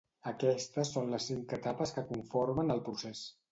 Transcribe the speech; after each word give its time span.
Aquestes 0.29 0.93
són 0.95 1.11
les 1.17 1.27
cinc 1.33 1.55
etapes 1.59 1.95
que 1.99 2.07
conformen 2.09 2.79
el 2.79 2.85
procés. 2.91 3.25